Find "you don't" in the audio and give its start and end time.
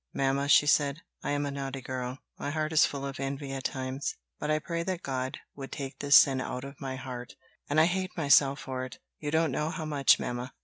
9.19-9.51